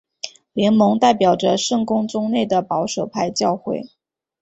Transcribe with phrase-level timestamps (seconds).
[0.53, 3.83] 联盟代表着圣公宗内的保守派教会。